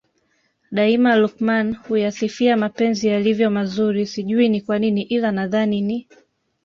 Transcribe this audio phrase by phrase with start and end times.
[0.71, 6.07] Daima Luqman huyasifia mapenzi yalivyo mazuri sijui ni kwanini ila nadhani ni